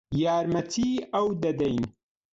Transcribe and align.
یارمەتیی 0.23 1.05
ئەو 1.13 1.27
دەدەین. 1.43 1.83